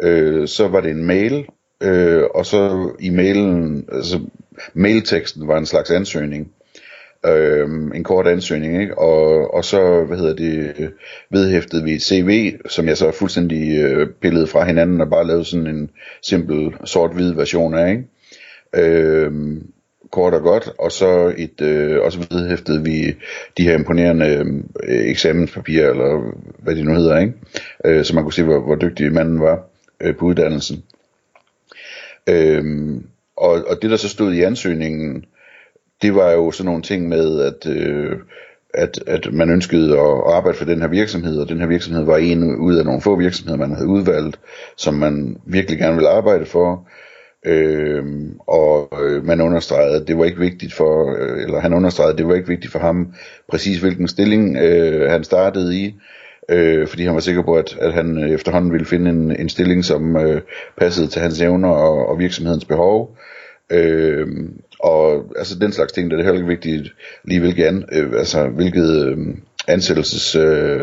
øh, 0.00 0.48
så 0.48 0.68
var 0.68 0.80
det 0.80 0.90
en 0.90 1.04
mail, 1.04 1.46
øh, 1.80 2.22
og 2.34 2.46
så 2.46 2.90
i 3.00 3.10
mailen, 3.10 3.88
altså 3.92 4.20
mailteksten 4.74 5.48
var 5.48 5.58
en 5.58 5.66
slags 5.66 5.90
ansøgning, 5.90 6.52
øh, 7.26 7.68
en 7.94 8.04
kort 8.04 8.26
ansøgning, 8.26 8.80
ikke? 8.80 8.98
Og, 8.98 9.54
og 9.54 9.64
så, 9.64 10.04
hvad 10.04 10.18
hedder 10.18 10.34
det, 10.34 10.92
vedhæftede 11.30 11.84
vi 11.84 11.92
et 11.92 12.02
CV, 12.02 12.52
som 12.68 12.88
jeg 12.88 12.96
så 12.96 13.10
fuldstændig 13.10 13.78
øh, 13.78 14.08
pillede 14.20 14.46
fra 14.46 14.64
hinanden, 14.64 15.00
og 15.00 15.10
bare 15.10 15.26
lavede 15.26 15.44
sådan 15.44 15.66
en 15.66 15.90
simpel 16.22 16.74
sort-hvid 16.84 17.32
version 17.32 17.74
af, 17.74 17.90
ikke? 17.90 18.04
Øh, 18.74 19.32
kort 20.10 20.34
og 20.34 20.42
godt, 20.42 20.68
og 20.78 20.92
så 20.92 21.34
et 21.38 21.60
øh, 21.60 22.02
også 22.02 22.18
vedhæftede 22.30 22.84
vi 22.84 23.16
de 23.56 23.62
her 23.62 23.74
imponerende 23.74 24.26
øh, 24.82 25.10
eksamenspapirer, 25.10 25.90
eller 25.90 26.36
hvad 26.58 26.76
de 26.76 26.84
nu 26.84 26.94
hedder, 26.94 27.18
ikke? 27.18 27.32
Øh, 27.84 28.04
så 28.04 28.14
man 28.14 28.24
kunne 28.24 28.32
se, 28.32 28.42
hvor, 28.42 28.60
hvor 28.60 28.74
dygtig 28.74 29.12
manden 29.12 29.40
var 29.40 29.68
øh, 30.00 30.16
på 30.16 30.24
uddannelsen. 30.24 30.82
Øh, 32.26 32.64
og, 33.36 33.64
og 33.68 33.82
det 33.82 33.90
der 33.90 33.96
så 33.96 34.08
stod 34.08 34.32
i 34.32 34.42
ansøgningen, 34.42 35.24
det 36.02 36.14
var 36.14 36.30
jo 36.32 36.50
sådan 36.50 36.66
nogle 36.66 36.82
ting 36.82 37.08
med, 37.08 37.40
at, 37.40 37.66
øh, 37.66 38.16
at, 38.74 38.98
at 39.06 39.32
man 39.32 39.50
ønskede 39.50 39.92
at 39.92 40.22
arbejde 40.26 40.58
for 40.58 40.64
den 40.64 40.80
her 40.80 40.88
virksomhed, 40.88 41.40
og 41.40 41.48
den 41.48 41.60
her 41.60 41.66
virksomhed 41.66 42.04
var 42.04 42.16
en 42.16 42.56
ud 42.56 42.76
af 42.76 42.84
nogle 42.84 43.00
få 43.00 43.16
virksomheder, 43.16 43.58
man 43.58 43.74
havde 43.74 43.88
udvalgt, 43.88 44.38
som 44.76 44.94
man 44.94 45.36
virkelig 45.46 45.78
gerne 45.78 45.94
ville 45.94 46.08
arbejde 46.08 46.46
for. 46.46 46.88
Øh, 47.46 48.04
og 48.46 48.92
øh, 49.02 49.24
man 49.24 49.40
understregede, 49.40 50.00
at 50.00 50.08
det 50.08 50.18
var 50.18 50.24
ikke 50.24 50.38
vigtigt 50.38 50.72
for, 50.72 51.16
øh, 51.18 51.42
eller 51.42 51.60
han 51.60 51.74
understregede, 51.74 52.12
at 52.12 52.18
det 52.18 52.28
var 52.28 52.34
ikke 52.34 52.48
vigtigt 52.48 52.72
for 52.72 52.78
ham 52.78 53.14
præcis 53.48 53.80
hvilken 53.80 54.08
stilling 54.08 54.56
øh, 54.56 55.10
han 55.10 55.24
startede 55.24 55.76
i, 55.76 55.94
øh, 56.48 56.88
fordi 56.88 57.04
han 57.04 57.14
var 57.14 57.20
sikker 57.20 57.42
på, 57.42 57.54
at, 57.54 57.76
at 57.80 57.92
han 57.92 58.18
efterhånden 58.18 58.72
ville 58.72 58.86
finde 58.86 59.10
en, 59.10 59.36
en 59.40 59.48
stilling, 59.48 59.84
som 59.84 60.16
øh, 60.16 60.40
passede 60.78 61.08
til 61.08 61.22
hans 61.22 61.40
evner 61.40 61.68
og, 61.68 62.08
og 62.08 62.18
virksomhedens 62.18 62.64
behov. 62.64 63.16
Øh, 63.72 64.26
og 64.78 65.32
altså 65.36 65.58
den 65.58 65.72
slags 65.72 65.92
ting, 65.92 66.10
der 66.10 66.16
er 66.16 66.18
det 66.18 66.24
heller 66.24 66.40
ikke 66.40 66.48
vigtigt 66.48 66.94
lige 67.24 67.40
hvilket, 67.40 67.64
an, 67.64 67.84
øh, 67.92 68.12
altså, 68.18 68.48
hvilket 68.48 69.06
øh, 69.06 69.18
ansættelses 69.68 70.36
øh, 70.36 70.80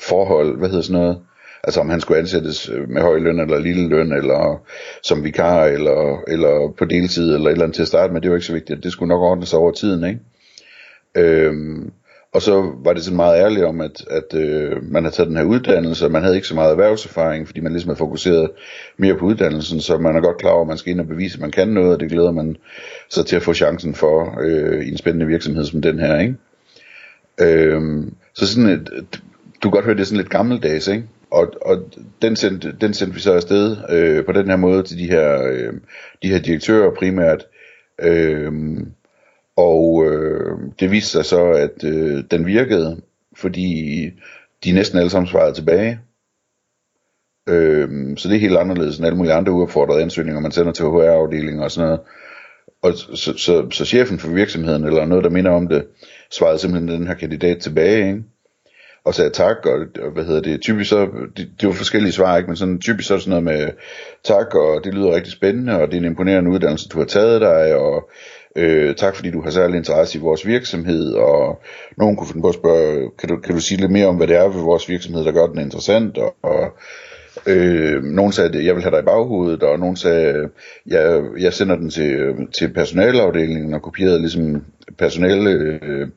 forhold, 0.00 0.58
hvad 0.58 0.68
hedder 0.68 0.82
sådan 0.82 1.00
noget, 1.00 1.18
Altså 1.66 1.80
om 1.80 1.90
han 1.90 2.00
skulle 2.00 2.18
ansættes 2.18 2.68
øh, 2.68 2.88
med 2.88 3.02
høj 3.02 3.18
løn 3.18 3.40
eller 3.40 3.58
lille 3.58 3.88
løn, 3.88 4.12
eller 4.12 4.62
som 5.02 5.24
vikar, 5.24 5.64
eller, 5.64 6.22
eller 6.28 6.74
på 6.78 6.84
deltid, 6.84 7.34
eller 7.34 7.46
et 7.46 7.52
eller 7.52 7.64
andet 7.64 7.74
til 7.74 7.82
at 7.82 7.88
starte 7.88 8.12
med, 8.12 8.20
det 8.20 8.30
var 8.30 8.36
ikke 8.36 8.46
så 8.46 8.52
vigtigt. 8.52 8.84
Det 8.84 8.92
skulle 8.92 9.08
nok 9.08 9.20
ordne 9.20 9.46
sig 9.46 9.58
over 9.58 9.72
tiden, 9.72 10.04
ikke? 10.04 10.20
Øhm, 11.16 11.92
og 12.36 12.42
så 12.42 12.72
var 12.84 12.92
det 12.92 13.04
sådan 13.04 13.16
meget 13.16 13.40
ærligt 13.40 13.64
om, 13.64 13.80
at, 13.80 14.04
at 14.10 14.34
øh, 14.34 14.92
man 14.92 15.04
havde 15.04 15.14
taget 15.14 15.28
den 15.28 15.36
her 15.36 15.44
uddannelse, 15.44 16.04
og 16.04 16.10
man 16.10 16.22
havde 16.22 16.34
ikke 16.34 16.48
så 16.48 16.54
meget 16.54 16.70
erhvervserfaring, 16.70 17.46
fordi 17.46 17.60
man 17.60 17.72
ligesom 17.72 17.88
havde 17.88 17.98
fokuseret 17.98 18.50
mere 18.96 19.14
på 19.14 19.24
uddannelsen, 19.24 19.80
så 19.80 19.98
man 19.98 20.16
er 20.16 20.20
godt 20.20 20.38
klar 20.38 20.50
over, 20.50 20.60
at 20.60 20.68
man 20.68 20.78
skal 20.78 20.92
ind 20.92 21.00
og 21.00 21.06
bevise, 21.06 21.36
at 21.36 21.40
man 21.40 21.50
kan 21.50 21.68
noget, 21.68 21.94
og 21.94 22.00
det 22.00 22.10
glæder 22.10 22.32
man 22.32 22.56
sig 23.10 23.26
til 23.26 23.36
at 23.36 23.42
få 23.42 23.54
chancen 23.54 23.94
for 23.94 24.38
øh, 24.40 24.86
i 24.86 24.90
en 24.90 24.96
spændende 24.96 25.26
virksomhed 25.26 25.64
som 25.64 25.82
den 25.82 25.98
her, 25.98 26.20
ikke? 26.20 26.34
Øh, 27.40 27.82
så 28.34 28.46
sådan 28.46 28.70
et, 28.70 28.90
du 29.62 29.68
kan 29.68 29.70
godt 29.70 29.84
høre, 29.84 29.94
det 29.94 30.00
er 30.00 30.04
sådan 30.04 30.16
lidt 30.16 30.30
gammeldags, 30.30 30.88
ikke? 30.88 31.04
Og, 31.30 31.52
og 31.62 31.90
den, 32.22 32.36
sendte, 32.36 32.76
den 32.80 32.94
sendte 32.94 33.14
vi 33.14 33.20
så 33.20 33.32
afsted 33.32 33.76
øh, 33.90 34.24
på 34.24 34.32
den 34.32 34.48
her 34.48 34.56
måde 34.56 34.82
til 34.82 34.98
de 34.98 35.06
her, 35.06 35.42
øh, 35.42 35.72
de 36.22 36.28
her 36.28 36.38
direktører 36.38 36.90
primært. 36.98 37.46
Øh, 38.02 38.52
og 39.56 40.06
øh, 40.06 40.58
det 40.80 40.90
viste 40.90 41.10
sig 41.10 41.24
så, 41.24 41.44
at 41.44 41.84
øh, 41.84 42.24
den 42.30 42.46
virkede, 42.46 43.00
fordi 43.36 44.10
de 44.64 44.72
næsten 44.72 44.98
alle 44.98 45.10
sammen 45.10 45.28
svarede 45.28 45.54
tilbage. 45.54 46.00
Øh, 47.48 48.16
så 48.16 48.28
det 48.28 48.34
er 48.34 48.40
helt 48.40 48.56
anderledes 48.56 48.98
end 48.98 49.06
alle 49.06 49.18
mulige 49.18 49.34
andre 49.34 49.52
uopfordrede 49.52 50.02
ansøgninger, 50.02 50.40
man 50.40 50.52
sender 50.52 50.72
til 50.72 50.84
HR-afdelingen 50.84 51.62
og 51.62 51.70
sådan 51.70 51.86
noget. 51.86 52.00
Og 52.82 52.92
så, 53.18 53.38
så, 53.38 53.70
så 53.70 53.84
chefen 53.84 54.18
for 54.18 54.30
virksomheden, 54.30 54.84
eller 54.84 55.04
noget 55.04 55.24
der 55.24 55.30
minder 55.30 55.50
om 55.50 55.68
det, 55.68 55.86
svarede 56.30 56.58
simpelthen 56.58 57.00
den 57.00 57.06
her 57.06 57.14
kandidat 57.14 57.58
tilbage, 57.58 58.08
ikke? 58.08 58.22
og 59.06 59.14
sagde 59.14 59.30
tak, 59.30 59.56
og, 59.66 59.86
og 60.02 60.10
hvad 60.10 60.24
hedder 60.24 60.40
det, 60.40 60.60
typisk 60.60 60.90
så, 60.90 61.08
det, 61.36 61.50
det 61.60 61.66
var 61.68 61.74
forskellige 61.74 62.12
svar, 62.12 62.36
ikke, 62.36 62.46
men 62.46 62.56
sådan 62.56 62.80
typisk 62.80 63.08
så 63.08 63.18
sådan 63.18 63.30
noget 63.30 63.44
med 63.44 63.70
tak, 64.24 64.54
og 64.54 64.84
det 64.84 64.94
lyder 64.94 65.14
rigtig 65.14 65.32
spændende, 65.32 65.80
og 65.80 65.86
det 65.86 65.94
er 65.94 65.98
en 65.98 66.04
imponerende 66.04 66.50
uddannelse, 66.50 66.88
du 66.88 66.98
har 66.98 67.04
taget 67.04 67.40
dig, 67.40 67.76
og 67.76 68.10
øh, 68.56 68.94
tak 68.94 69.16
fordi 69.16 69.30
du 69.30 69.42
har 69.42 69.50
særlig 69.50 69.76
interesse 69.76 70.18
i 70.18 70.20
vores 70.20 70.46
virksomhed, 70.46 71.12
og 71.12 71.62
nogen 71.96 72.16
kunne 72.16 72.26
finde 72.26 72.42
på 72.42 72.48
at 72.48 72.54
spørge, 72.54 73.10
kan 73.18 73.28
du, 73.28 73.36
kan 73.36 73.54
du 73.54 73.60
sige 73.60 73.80
lidt 73.80 73.92
mere 73.92 74.06
om, 74.06 74.16
hvad 74.16 74.26
det 74.26 74.36
er 74.36 74.48
ved 74.48 74.60
vores 74.60 74.88
virksomhed, 74.88 75.24
der 75.24 75.32
gør 75.32 75.46
den 75.46 75.60
interessant, 75.60 76.18
og, 76.18 76.34
og 76.42 76.72
Øh, 77.46 78.02
nogen 78.02 78.32
sagde, 78.32 78.58
at 78.58 78.64
jeg 78.64 78.74
vil 78.74 78.82
have 78.82 78.90
dig 78.90 79.00
i 79.00 79.04
baghovedet, 79.04 79.62
og 79.62 79.78
nogen 79.78 79.96
sagde, 79.96 80.28
at 80.28 80.50
jeg, 80.86 81.22
jeg 81.38 81.52
sender 81.52 81.76
den 81.76 81.90
til, 81.90 82.34
til 82.52 82.72
personalafdelingen 82.72 83.74
og 83.74 83.82
kopierede 83.82 84.18
ligesom 84.20 84.64
personale 84.98 85.50
øh, 85.50 86.08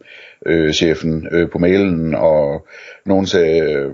øh, 0.46 0.74
chefen 0.74 1.28
øh, 1.32 1.50
på 1.50 1.58
mailen, 1.58 2.16
og 2.16 2.68
nogen 3.06 3.26
sagde, 3.26 3.62
øh, 3.62 3.94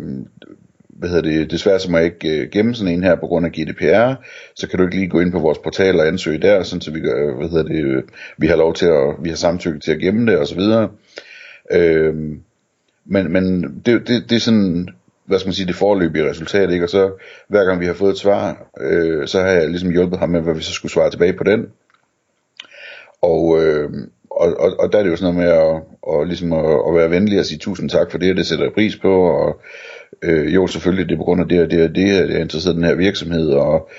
hvad 0.96 1.10
hedder 1.10 1.30
det, 1.30 1.52
desværre 1.52 1.80
så 1.80 1.92
må 1.92 1.98
jeg 1.98 2.06
ikke 2.06 2.42
øh, 2.42 2.50
gemme 2.52 2.76
sådan 2.76 2.94
en 2.94 3.04
her 3.04 3.16
på 3.16 3.28
grund 3.28 3.46
af 3.46 3.52
GDPR, 3.52 4.14
så 4.56 4.68
kan 4.68 4.80
du 4.80 4.86
ikke 4.86 4.96
lige 4.96 5.10
gå 5.10 5.20
ind 5.20 5.32
på 5.32 5.40
vores 5.40 5.58
portal 5.58 6.00
og 6.00 6.08
ansøge 6.08 6.38
der, 6.38 6.64
sådan 6.64 6.82
så 6.82 6.92
vi, 6.92 7.00
gør, 7.00 7.30
øh, 7.30 7.38
hvad 7.38 7.50
hedder 7.50 7.64
det, 7.64 7.84
øh, 7.84 8.04
vi 8.38 8.48
har 8.48 8.56
lov 8.56 8.74
til 8.74 8.86
at, 8.86 9.16
vi 9.20 9.30
har 9.30 9.36
samtykke 9.36 9.80
til 9.80 9.92
at 9.92 10.00
gemme 10.00 10.32
det, 10.32 10.40
og 10.40 10.48
så 10.48 10.56
videre. 10.56 10.90
Øh, 11.72 12.16
men, 13.06 13.34
men 13.34 13.64
det, 13.86 14.08
det, 14.08 14.30
det 14.30 14.36
er 14.36 14.40
sådan, 14.40 14.90
hvad 15.26 15.40
skal 15.40 15.48
man 15.48 15.54
sige, 15.54 15.68
det 15.68 15.76
forløbige 15.76 16.30
resultat, 16.30 16.72
ikke? 16.72 16.86
Og 16.86 16.90
så 16.90 17.12
hver 17.48 17.66
gang 17.66 17.80
vi 17.80 17.86
har 17.86 17.94
fået 17.94 18.12
et 18.12 18.18
svar, 18.18 18.68
øh, 18.80 19.28
så 19.28 19.42
har 19.42 19.48
jeg 19.48 19.70
ligesom 19.70 19.92
hjulpet 19.92 20.20
ham 20.20 20.30
med, 20.30 20.42
hvad 20.42 20.54
vi 20.54 20.62
så 20.62 20.74
skulle 20.74 20.92
svare 20.92 21.12
tilbage 21.12 21.34
på 21.34 21.44
den. 21.44 21.66
Og, 23.22 23.64
øh, 23.64 23.90
og, 24.30 24.60
og, 24.60 24.80
og 24.80 24.92
der 24.92 25.00
er 25.00 25.04
det 25.04 25.10
jo 25.10 25.16
sådan 25.16 25.36
noget 25.36 25.50
med 25.50 25.58
at, 25.58 25.82
og 26.02 26.26
ligesom 26.26 26.54
at, 26.54 26.80
at 26.88 26.96
være 26.96 27.10
venlig 27.10 27.40
og 27.40 27.46
sige 27.46 27.58
tusind 27.58 27.90
tak 27.90 28.12
for 28.12 28.18
det, 28.18 28.32
og 28.32 28.38
det 28.38 28.48
sætter 28.48 28.66
jeg 28.66 28.74
pris 28.74 28.96
på, 28.96 29.24
og 29.30 29.62
øh, 30.24 30.56
jo 30.56 30.68
selvfølgelig 30.68 31.10
det 31.10 31.14
er 31.14 31.18
på 31.18 31.24
grund 31.24 31.42
af 31.42 31.48
det 31.48 31.62
og 31.62 31.72
det 31.72 31.84
og 31.84 31.96
det, 31.96 32.12
at 32.12 32.30
jeg 32.30 32.38
er 32.38 32.42
interesseret 32.42 32.74
i 32.74 32.78
den 32.78 32.86
her 32.86 32.96
virksomhed, 32.96 33.50
og 33.50 33.90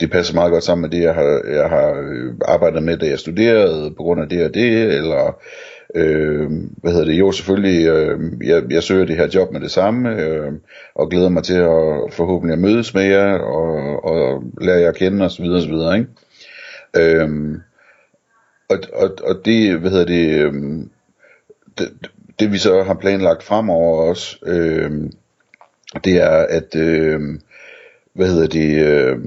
det 0.00 0.10
passer 0.10 0.34
meget 0.34 0.52
godt 0.52 0.64
sammen 0.64 0.82
med 0.82 0.98
det, 0.98 1.04
jeg 1.04 1.14
har, 1.14 1.42
jeg 1.48 1.68
har 1.68 1.90
øh, 1.90 2.34
arbejdet 2.44 2.82
med, 2.82 2.96
da 2.96 3.06
jeg 3.06 3.18
studerede, 3.18 3.90
på 3.90 4.02
grund 4.02 4.20
af 4.20 4.28
det 4.28 4.44
og 4.44 4.54
det, 4.54 4.94
eller 4.94 5.38
øh, 5.94 6.50
hvad 6.76 6.92
hedder 6.92 7.06
det, 7.06 7.18
jo 7.18 7.32
selvfølgelig, 7.32 7.86
øh, 7.86 8.20
jeg, 8.44 8.62
jeg 8.70 8.82
søger 8.82 9.04
det 9.04 9.16
her 9.16 9.28
job 9.34 9.52
med 9.52 9.60
det 9.60 9.70
samme, 9.70 10.22
øh, 10.22 10.52
og 10.94 11.10
glæder 11.10 11.28
mig 11.28 11.42
til 11.44 11.56
at 11.56 12.12
forhåbentlig 12.12 12.52
at 12.52 12.58
mødes 12.58 12.94
med 12.94 13.02
jer, 13.02 13.38
og, 13.38 14.04
og 14.04 14.42
lære 14.60 14.80
jer 14.80 14.88
at 14.88 14.96
kende, 14.96 15.24
osv. 15.24 15.44
osv. 15.44 15.72
Ikke? 15.72 16.06
Øh, 16.96 17.58
og, 18.68 18.78
og, 18.92 19.10
og 19.24 19.44
det, 19.44 19.78
hvad 19.78 19.90
hedder 19.90 20.04
det, 20.04 20.38
øh, 20.38 20.52
det, 21.78 21.88
det 22.38 22.52
vi 22.52 22.58
så 22.58 22.82
har 22.82 22.94
planlagt 22.94 23.42
fremover 23.42 24.08
også, 24.08 24.38
øh, 24.46 25.10
det 26.04 26.16
er, 26.16 26.46
at, 26.48 26.76
øh, 26.76 27.20
hvad 28.14 28.28
hedder 28.28 28.46
det, 28.46 28.86
øh, 28.86 29.18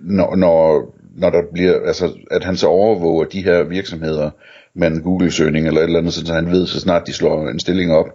når, 0.00 0.36
når, 0.36 0.94
når 1.16 1.30
der 1.30 1.42
bliver, 1.52 1.86
altså, 1.86 2.12
at 2.30 2.44
han 2.44 2.56
så 2.56 2.66
overvåger 2.66 3.24
de 3.24 3.44
her 3.44 3.62
virksomheder 3.62 4.30
med 4.74 4.88
en 4.88 5.02
Google-søgning 5.02 5.66
eller 5.66 5.80
et 5.80 5.84
eller 5.84 5.98
andet, 5.98 6.12
så 6.12 6.32
han 6.32 6.50
ved, 6.50 6.66
så 6.66 6.80
snart 6.80 7.06
de 7.06 7.12
slår 7.12 7.48
en 7.48 7.60
stilling 7.60 7.92
op, 7.92 8.06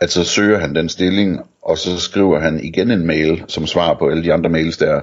at 0.00 0.10
så 0.10 0.24
søger 0.24 0.58
han 0.58 0.74
den 0.74 0.88
stilling, 0.88 1.40
og 1.62 1.78
så 1.78 2.00
skriver 2.00 2.40
han 2.40 2.60
igen 2.64 2.90
en 2.90 3.06
mail, 3.06 3.44
som 3.48 3.66
svar 3.66 3.94
på 3.98 4.08
alle 4.08 4.24
de 4.24 4.32
andre 4.32 4.50
mails 4.50 4.76
der, 4.76 5.00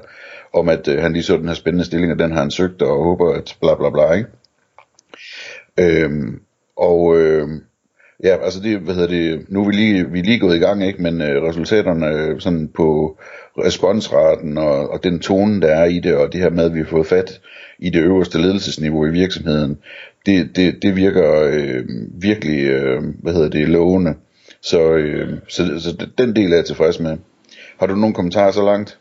om 0.54 0.70
at 0.70 0.88
øh, 0.88 1.02
han 1.02 1.14
lige 1.14 1.24
så 1.24 1.38
den 1.38 1.48
her 1.48 1.56
spændende 1.56 1.86
stilling, 1.86 2.12
og 2.12 2.20
den 2.20 2.32
har 2.32 2.40
han 2.40 2.52
søgt, 2.52 2.82
og 2.82 3.04
håber, 3.04 3.34
at 3.34 3.58
bla 3.62 3.76
bla 3.76 3.90
bla, 3.90 4.12
ikke? 4.12 4.30
Øhm, 5.80 6.42
og 6.78 7.18
øh, 7.18 7.50
ja, 8.24 8.44
altså 8.44 8.60
det, 8.60 8.80
hvad 8.80 8.96
hedder 8.96 9.10
det, 9.10 9.46
nu 9.50 9.62
er 9.62 9.66
vi 9.66 9.72
lige, 9.72 10.12
vi 10.12 10.20
er 10.20 10.24
lige 10.24 10.40
gået 10.40 10.56
i 10.56 10.60
gang, 10.60 10.88
ikke, 10.88 11.02
men 11.02 11.22
øh, 11.22 11.44
resultaterne 11.44 12.08
øh, 12.08 12.40
sådan 12.40 12.70
på 12.76 13.18
responsraten 13.58 14.58
og, 14.58 14.90
og 14.90 15.04
den 15.04 15.20
tone, 15.20 15.62
der 15.62 15.68
er 15.68 15.86
i 15.86 16.00
det, 16.00 16.16
og 16.16 16.34
det 16.34 16.42
her 16.42 16.50
med, 16.50 16.66
at 16.66 16.74
vi 16.74 16.80
har 16.80 16.86
fået 16.86 17.08
fat 17.08 17.42
i 17.80 17.90
det 17.90 18.02
øverste 18.02 18.42
ledelsesniveau 18.42 19.06
i 19.06 19.12
virksomheden, 19.12 19.78
det, 20.26 20.56
det, 20.56 20.82
det 20.82 20.96
virker 20.96 21.42
øh, 21.52 21.84
virkelig, 22.22 22.64
øh, 22.64 23.04
hvad 23.24 23.34
hedder 23.34 23.50
det, 23.50 23.70
lovende. 23.70 24.14
Så, 24.62 24.94
øh, 24.94 25.38
så, 25.48 25.80
så 25.80 26.08
den 26.18 26.36
del 26.36 26.52
er 26.52 26.56
jeg 26.56 26.66
tilfreds 26.66 27.00
med. 27.00 27.18
Har 27.80 27.86
du 27.86 27.96
nogle 27.96 28.16
kommentarer 28.16 28.52
så 28.52 28.66
langt? 28.66 28.98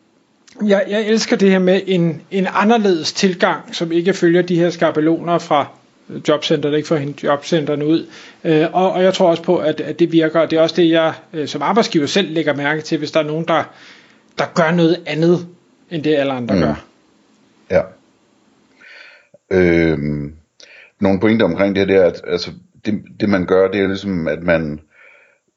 Jeg, 0.66 0.84
jeg 0.88 1.06
elsker 1.06 1.36
det 1.36 1.50
her 1.50 1.58
med 1.58 1.80
en, 1.86 2.22
en 2.30 2.46
anderledes 2.50 3.12
tilgang, 3.12 3.74
som 3.74 3.92
ikke 3.92 4.12
følger 4.12 4.42
de 4.42 4.56
her 4.56 4.70
skabeloner 4.70 5.38
fra 5.38 5.68
jobcenter, 6.28 6.70
der 6.70 6.76
ikke 6.76 6.88
får 6.88 6.96
hende 6.96 7.26
jobcenterne 7.26 7.86
ud. 7.86 8.06
Øh, 8.44 8.66
og, 8.72 8.92
og 8.92 9.02
jeg 9.02 9.14
tror 9.14 9.30
også 9.30 9.42
på, 9.42 9.56
at, 9.56 9.80
at 9.80 9.98
det 9.98 10.12
virker, 10.12 10.40
og 10.40 10.50
det 10.50 10.58
er 10.58 10.62
også 10.62 10.76
det, 10.76 10.90
jeg 10.90 11.14
øh, 11.32 11.48
som 11.48 11.62
arbejdsgiver 11.62 12.06
selv 12.06 12.30
lægger 12.30 12.54
mærke 12.54 12.82
til, 12.82 12.98
hvis 12.98 13.10
der 13.10 13.20
er 13.20 13.24
nogen, 13.24 13.44
der, 13.48 13.64
der 14.38 14.44
gør 14.54 14.70
noget 14.70 15.00
andet, 15.06 15.46
end 15.90 16.02
det 16.02 16.14
alle 16.14 16.32
andre 16.32 16.54
mm. 16.54 16.60
gør. 16.60 16.84
Ja. 17.70 17.82
Øhm, 19.50 20.34
nogle 21.00 21.20
pointer 21.20 21.46
omkring 21.46 21.76
det, 21.76 21.88
det 21.88 21.96
er, 21.96 22.04
at 22.04 22.22
altså, 22.26 22.50
det, 22.86 23.02
det 23.20 23.28
man 23.28 23.46
gør, 23.46 23.68
det 23.68 23.80
er 23.80 23.86
ligesom, 23.86 24.28
at 24.28 24.42
man, 24.42 24.80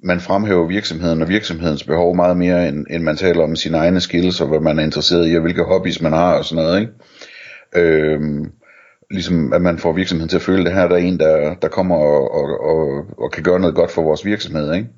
man 0.03 0.19
fremhæver 0.19 0.67
virksomheden 0.67 1.21
og 1.21 1.29
virksomhedens 1.29 1.83
behov 1.83 2.15
meget 2.15 2.37
mere, 2.37 2.67
end, 2.67 2.85
end 2.89 3.03
man 3.03 3.17
taler 3.17 3.43
om 3.43 3.55
sine 3.55 3.77
egne 3.77 4.01
skills, 4.01 4.41
og 4.41 4.47
hvad 4.47 4.59
man 4.59 4.79
er 4.79 4.83
interesseret 4.83 5.31
i, 5.31 5.35
og 5.35 5.41
hvilke 5.41 5.63
hobbies 5.63 6.01
man 6.01 6.13
har 6.13 6.33
og 6.33 6.45
sådan 6.45 6.63
noget, 6.63 6.79
ikke? 6.79 6.93
Øhm, 7.75 8.51
ligesom 9.11 9.53
at 9.53 9.61
man 9.61 9.77
får 9.77 9.93
virksomheden 9.93 10.29
til 10.29 10.37
at 10.37 10.41
føle, 10.41 10.59
at 10.59 10.65
det 10.65 10.73
her 10.73 10.87
der 10.87 10.95
er 10.95 10.99
en, 10.99 11.19
der, 11.19 11.55
der 11.55 11.67
kommer 11.67 11.95
og, 11.95 12.31
og, 12.33 12.63
og, 12.63 13.05
og 13.17 13.31
kan 13.31 13.43
gøre 13.43 13.59
noget 13.59 13.75
godt 13.75 13.91
for 13.91 14.01
vores 14.01 14.25
virksomhed, 14.25 14.73
ikke? 14.73 14.89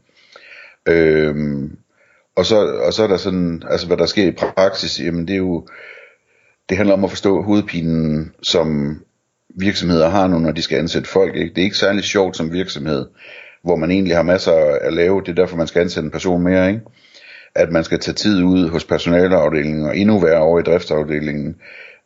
Øhm, 0.87 1.77
og, 2.35 2.45
så, 2.45 2.65
og 2.65 2.93
så 2.93 3.03
er 3.03 3.07
der 3.07 3.17
sådan, 3.17 3.63
altså 3.69 3.87
hvad 3.87 3.97
der 3.97 4.05
sker 4.05 4.27
i 4.27 4.31
praksis, 4.31 4.99
jamen 4.99 5.27
det 5.27 5.33
er 5.33 5.37
jo, 5.37 5.67
det 6.69 6.77
handler 6.77 6.93
om 6.93 7.03
at 7.03 7.09
forstå 7.09 7.41
hovedpinen, 7.41 8.33
som 8.43 8.99
virksomheder 9.49 10.09
har 10.09 10.27
nu, 10.27 10.39
når 10.39 10.51
de 10.51 10.61
skal 10.61 10.77
ansætte 10.77 11.09
folk. 11.09 11.35
Ikke? 11.35 11.49
Det 11.49 11.61
er 11.61 11.65
ikke 11.65 11.77
særlig 11.77 12.03
sjovt 12.03 12.37
som 12.37 12.53
virksomhed, 12.53 13.05
hvor 13.63 13.75
man 13.75 13.91
egentlig 13.91 14.15
har 14.15 14.23
masser 14.23 14.77
at 14.81 14.93
lave. 14.93 15.21
Det 15.21 15.29
er 15.29 15.33
derfor, 15.33 15.57
man 15.57 15.67
skal 15.67 15.81
ansætte 15.81 16.05
en 16.05 16.11
person 16.11 16.43
mere. 16.43 16.67
Ikke? 16.67 16.81
At 17.55 17.71
man 17.71 17.83
skal 17.83 17.99
tage 17.99 18.15
tid 18.15 18.43
ud 18.43 18.69
hos 18.69 18.85
personaleafdelingen, 18.85 19.85
og 19.85 19.97
endnu 19.97 20.19
værre 20.19 20.41
over 20.41 20.59
i 20.59 20.63
driftsafdelingen, 20.63 21.55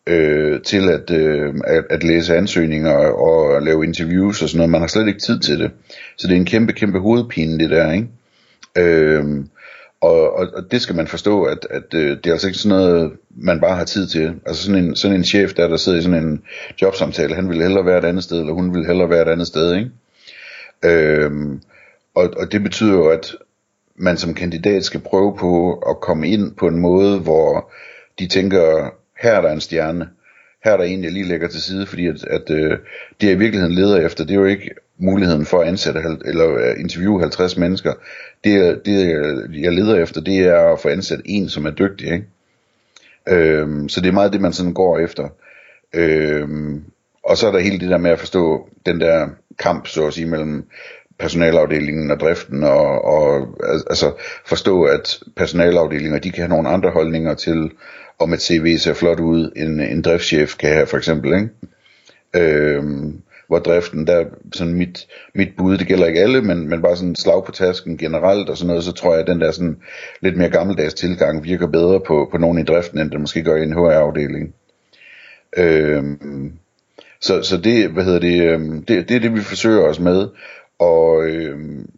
øh, 0.08 0.62
til 0.62 0.90
at, 0.90 1.12
øh, 1.12 1.54
at, 1.66 1.84
at 1.90 2.04
læse 2.04 2.36
ansøgninger 2.36 2.96
og 3.08 3.62
lave 3.62 3.86
interviews 3.86 4.42
og 4.42 4.50
sådan 4.50 4.58
noget. 4.58 4.70
Man 4.70 4.82
har 4.82 4.88
slet 4.88 5.08
ikke 5.08 5.20
tid 5.20 5.40
til 5.40 5.60
det. 5.60 5.72
Så 6.18 6.28
det 6.28 6.34
er 6.34 6.38
en 6.38 6.46
kæmpe, 6.46 6.74
kæmpe 6.74 7.00
hovedpine, 7.00 7.60
det 7.60 7.70
der. 7.70 7.92
Ikke? 7.92 8.08
Øh, 8.78 9.46
og, 10.02 10.38
og, 10.38 10.48
og 10.54 10.72
det 10.72 10.82
skal 10.82 10.96
man 10.96 11.08
forstå, 11.08 11.44
at, 11.44 11.68
at 11.70 11.94
øh, 11.94 12.18
det 12.18 12.28
er 12.28 12.32
altså 12.32 12.48
ikke 12.48 12.60
sådan 12.60 12.78
noget, 12.78 13.12
man 13.30 13.62
bare 13.62 13.76
har 13.76 13.86
tid 13.86 14.08
til. 14.08 14.34
Altså 14.46 14.64
sådan 14.64 14.84
en, 14.84 14.96
sådan 14.96 15.18
en 15.18 15.24
chef, 15.24 15.54
der, 15.54 15.68
der 15.68 15.78
sidder 15.78 16.00
i 16.00 16.02
sådan 16.02 16.24
en 16.24 16.42
jobsamtale, 16.82 17.36
han 17.36 17.50
vil 17.50 17.62
hellere 17.62 17.86
være 17.86 17.98
et 17.98 18.06
andet 18.06 18.24
sted, 18.24 18.40
eller 18.40 18.54
hun 18.54 18.76
vil 18.76 18.86
hellere 18.86 19.10
være 19.10 19.22
et 19.22 19.32
andet 19.32 19.48
sted. 19.48 19.76
Ikke? 19.76 19.90
Øh, 20.84 21.32
og, 22.16 22.34
og 22.38 22.52
det 22.52 22.64
betyder 22.64 22.94
jo, 22.94 23.08
at 23.08 23.36
man 23.96 24.18
som 24.18 24.34
kandidat 24.34 24.86
skal 24.86 25.00
prøve 25.00 25.38
på 25.38 25.74
at 25.74 26.00
komme 26.02 26.28
ind 26.28 26.56
på 26.56 26.68
en 26.68 26.80
måde, 26.80 27.20
hvor 27.20 27.72
de 28.20 28.28
tænker, 28.28 28.92
her 29.18 29.32
er 29.32 29.42
der 29.42 29.52
en 29.52 29.62
stjerne, 29.62 30.10
her 30.64 30.72
er 30.72 30.78
der 30.78 30.84
en, 30.84 31.04
jeg 31.04 31.12
lige 31.12 31.28
lægger 31.28 31.48
til 31.48 31.62
side, 31.62 31.86
fordi 31.86 32.08
at, 32.08 32.24
at 32.24 32.50
øh, 32.50 32.78
det 33.22 33.28
jeg 33.28 33.32
i 33.32 33.40
virkeligheden 33.40 33.76
leder 33.76 34.06
efter, 34.06 34.24
det 34.24 34.32
er 34.32 34.40
jo 34.40 34.46
ikke 34.46 34.70
muligheden 34.98 35.46
for 35.46 35.62
at 35.62 35.68
ansætte 35.68 36.02
eller 36.26 36.56
øh, 36.56 36.80
interviewe 36.80 37.20
50 37.22 37.58
mennesker. 37.58 37.94
Det, 38.44 38.82
det 38.86 38.98
jeg 39.62 39.74
leder 39.74 39.96
efter, 39.96 40.22
det 40.22 40.40
er 40.40 40.74
at 40.74 40.80
få 40.80 40.90
ansat 40.90 41.22
en, 41.26 41.50
som 41.50 41.66
er 41.66 41.72
dygtig. 41.72 42.08
Ikke? 42.14 42.26
Øhm, 43.30 43.90
så 43.90 44.02
det 44.02 44.08
er 44.08 44.14
meget 44.14 44.34
det, 44.34 44.42
man 44.42 44.54
sådan 44.54 44.74
går 44.74 45.00
efter. 45.00 45.28
Øhm, 45.94 46.84
og 47.24 47.38
så 47.38 47.48
er 47.48 47.52
der 47.52 47.60
hele 47.60 47.80
det 47.80 47.90
der 47.90 47.98
med 47.98 48.12
at 48.12 48.20
forstå 48.20 48.70
den 48.86 49.02
der 49.02 49.30
kamp, 49.60 49.88
så 49.88 50.08
at 50.08 50.14
sige, 50.14 50.28
mellem 50.28 50.66
personalafdelingen 51.20 52.12
og 52.12 52.20
driften, 52.20 52.64
og, 52.64 53.06
og 53.06 53.58
altså 53.90 54.14
forstå, 54.46 54.84
at 54.84 55.20
personalafdelinger, 55.36 56.20
de 56.20 56.32
kan 56.32 56.42
have 56.42 56.50
nogle 56.50 56.70
andre 56.70 56.90
holdninger 56.90 57.34
til, 57.34 57.72
om 58.20 58.34
et 58.34 58.42
CV 58.42 58.78
ser 58.78 58.94
flot 58.94 59.20
ud, 59.20 59.52
en, 59.56 59.80
en 59.80 60.02
driftschef 60.02 60.56
kan 60.58 60.70
have 60.70 60.88
for 60.88 60.98
eksempel, 60.98 61.34
ikke? 61.34 61.50
Øhm, 62.36 63.22
hvor 63.48 63.60
driften, 63.60 64.08
der 64.08 64.26
sådan 64.54 64.74
mit, 64.74 65.08
mit 65.34 65.50
bud, 65.58 65.78
det 65.78 65.88
gælder 65.88 66.06
ikke 66.06 66.22
alle, 66.22 66.42
men, 66.42 66.70
men 66.70 66.82
bare 66.82 66.98
sådan 66.98 67.16
slag 67.16 67.46
på 67.46 67.52
tasken 67.52 67.98
generelt 67.98 68.50
og 68.50 68.58
sådan 68.58 68.68
noget, 68.68 68.84
så 68.84 68.92
tror 68.92 69.12
jeg, 69.12 69.22
at 69.22 69.28
den 69.28 69.42
der 69.42 69.52
sådan 69.52 69.78
lidt 70.22 70.38
mere 70.38 70.50
gammeldags 70.50 70.94
tilgang 70.94 71.44
virker 71.44 71.68
bedre 71.68 72.00
på, 72.00 72.28
på 72.32 72.38
nogen 72.38 72.60
i 72.60 72.64
driften, 72.64 73.00
end 73.00 73.12
det 73.12 73.22
måske 73.22 73.44
gør 73.44 73.56
i 73.56 73.64
en 73.64 73.74
HR-afdeling. 73.74 74.54
Øhm, 75.58 76.54
så, 77.22 77.44
så 77.44 77.58
det, 77.58 77.90
hvad 77.90 78.04
hedder 78.04 78.20
det, 78.20 78.44
øhm, 78.44 78.84
det, 78.86 79.10
det 79.10 79.16
er 79.16 79.20
det, 79.20 79.34
vi 79.34 79.42
forsøger 79.42 79.82
os 79.82 80.00
med, 80.00 80.28
og 80.80 81.26
øhm, 81.26 81.90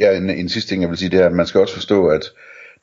ja, 0.00 0.16
en, 0.16 0.30
en 0.30 0.48
sidste 0.48 0.70
ting, 0.70 0.82
jeg 0.82 0.90
vil 0.90 0.98
sige, 0.98 1.10
det 1.10 1.20
er, 1.20 1.26
at 1.26 1.32
man 1.32 1.46
skal 1.46 1.60
også 1.60 1.74
forstå, 1.74 2.06
at 2.06 2.32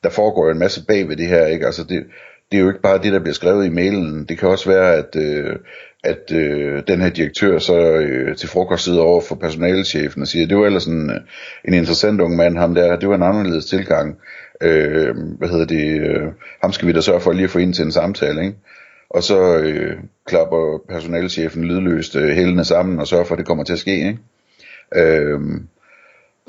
der 0.04 0.10
foregår 0.10 0.50
en 0.50 0.58
masse 0.58 0.86
bag 0.86 1.08
ved 1.08 1.16
det 1.16 1.26
her, 1.26 1.46
ikke? 1.46 1.66
Altså 1.66 1.84
det, 1.84 2.04
det 2.52 2.58
er 2.58 2.62
jo 2.62 2.68
ikke 2.68 2.82
bare 2.82 3.02
det, 3.02 3.12
der 3.12 3.18
bliver 3.18 3.34
skrevet 3.34 3.66
i 3.66 3.70
mailen. 3.70 4.24
Det 4.24 4.38
kan 4.38 4.48
også 4.48 4.70
være, 4.70 4.94
at, 4.94 5.16
øh, 5.16 5.56
at 6.04 6.32
øh, 6.32 6.82
den 6.88 7.00
her 7.00 7.08
direktør 7.08 7.58
så 7.58 7.76
øh, 7.76 8.36
til 8.36 8.48
frokost 8.48 8.84
sidder 8.84 9.00
over 9.00 9.20
for 9.20 9.34
personalechefen 9.34 10.22
og 10.22 10.28
siger, 10.28 10.46
det 10.46 10.56
var 10.56 10.66
ellers 10.66 10.86
en, 10.86 11.10
øh, 11.10 11.16
en 11.64 11.74
interessant 11.74 12.20
ung 12.20 12.36
mand, 12.36 12.58
ham 12.58 12.74
der, 12.74 12.96
det 12.96 13.08
var 13.08 13.14
en 13.14 13.22
anderledes 13.22 13.64
tilgang. 13.64 14.18
Øh, 14.62 15.16
hvad 15.38 15.48
hedder 15.48 15.66
det, 15.66 16.00
øh, 16.00 16.32
ham 16.62 16.72
skal 16.72 16.88
vi 16.88 16.92
da 16.92 17.00
sørge 17.00 17.20
for 17.20 17.32
lige 17.32 17.44
at 17.44 17.50
få 17.50 17.58
ind 17.58 17.74
til 17.74 17.84
en 17.84 17.92
samtale, 17.92 18.42
ikke? 18.42 18.56
Og 19.10 19.22
så 19.22 19.56
øh, 19.56 19.96
klapper 20.26 20.78
personalechefen 20.88 21.64
lydløst 21.64 22.16
øh, 22.16 22.28
hælene 22.28 22.64
sammen 22.64 23.00
og 23.00 23.06
sørger 23.06 23.24
for, 23.24 23.34
at 23.34 23.38
det 23.38 23.46
kommer 23.46 23.64
til 23.64 23.72
at 23.72 23.78
ske, 23.78 23.96
ikke? 23.96 24.18
Øh, 24.96 25.40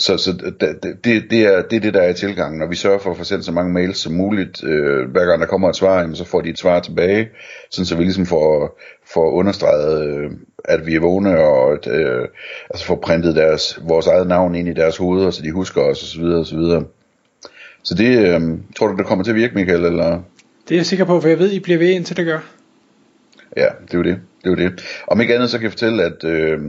så, 0.03 0.17
så 0.17 0.31
det, 0.31 0.83
det, 1.03 1.23
det, 1.29 1.41
er, 1.41 1.61
det 1.61 1.75
er 1.75 1.79
det, 1.79 1.93
der 1.93 2.01
er 2.01 2.09
i 2.09 2.13
tilgangen, 2.13 2.61
og 2.61 2.69
vi 2.69 2.75
sørger 2.75 2.99
for 2.99 3.11
at 3.11 3.17
få 3.17 3.23
sendt 3.23 3.45
så 3.45 3.51
mange 3.51 3.73
mails 3.73 3.97
som 3.97 4.13
muligt. 4.13 4.63
Øh, 4.63 5.11
hver 5.11 5.25
gang 5.25 5.41
der 5.41 5.47
kommer 5.47 5.69
et 5.69 5.75
svar, 5.75 5.99
jamen, 5.99 6.15
så 6.15 6.25
får 6.25 6.41
de 6.41 6.49
et 6.49 6.59
svar 6.59 6.79
tilbage, 6.79 7.29
sådan 7.69 7.85
så 7.85 7.95
vi 7.95 8.03
ligesom 8.03 8.25
får, 8.25 8.79
får 9.13 9.31
understreget, 9.31 10.07
øh, 10.07 10.31
at 10.65 10.85
vi 10.85 10.95
er 10.95 10.99
vågne, 10.99 11.39
og 11.39 11.73
at, 11.73 11.87
øh, 11.87 12.27
altså 12.69 12.85
får 12.85 12.95
printet 12.95 13.35
deres, 13.35 13.79
vores 13.81 14.07
eget 14.07 14.27
navn 14.27 14.55
ind 14.55 14.67
i 14.67 14.73
deres 14.73 14.97
hoveder, 14.97 15.31
så 15.31 15.41
de 15.41 15.51
husker 15.51 15.81
os, 15.81 16.03
osv. 16.03 16.23
osv. 16.23 16.85
Så 17.83 17.95
det, 17.95 18.17
øh, 18.17 18.41
tror 18.77 18.87
du, 18.87 18.97
det 18.97 19.05
kommer 19.05 19.23
til 19.23 19.31
at 19.31 19.37
virke, 19.37 19.55
Michael, 19.55 19.85
eller? 19.85 20.21
Det 20.69 20.75
er 20.75 20.79
jeg 20.79 20.85
sikker 20.85 21.05
på, 21.05 21.21
for 21.21 21.27
jeg 21.27 21.39
ved, 21.39 21.51
I 21.51 21.59
bliver 21.59 21.79
ved, 21.79 21.89
indtil 21.89 22.17
det 22.17 22.25
gør. 22.25 22.39
Ja, 23.57 23.67
det 23.85 23.93
er 23.93 23.97
jo 23.97 24.03
det. 24.03 24.19
Det 24.43 24.49
er 24.49 24.63
jo 24.63 24.69
det. 24.69 24.83
Om 25.07 25.21
ikke 25.21 25.35
andet 25.35 25.49
så 25.49 25.57
kan 25.57 25.63
jeg 25.63 25.71
fortælle, 25.71 26.03
at, 26.03 26.23
øh, 26.23 26.59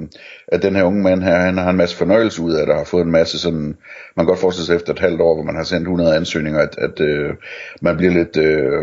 at 0.48 0.62
den 0.62 0.76
her 0.76 0.82
unge 0.82 1.02
mand 1.02 1.22
her, 1.22 1.36
han 1.36 1.58
har 1.58 1.70
en 1.70 1.76
masse 1.76 1.96
fornøjelse 1.96 2.42
ud 2.42 2.52
af 2.52 2.66
det, 2.66 2.72
og 2.72 2.78
har 2.78 2.84
fået 2.84 3.04
en 3.04 3.10
masse 3.10 3.38
sådan, 3.38 3.76
man 4.16 4.18
kan 4.18 4.26
godt 4.26 4.38
forestille 4.38 4.66
sig 4.66 4.76
efter 4.76 4.92
et 4.92 4.98
halvt 4.98 5.20
år, 5.20 5.34
hvor 5.34 5.44
man 5.44 5.56
har 5.56 5.64
sendt 5.64 5.82
100 5.82 6.16
ansøgninger, 6.16 6.60
at, 6.60 6.78
at 6.78 7.00
øh, 7.00 7.34
man 7.82 7.96
bliver 7.96 8.12
lidt, 8.12 8.36
øh, 8.36 8.82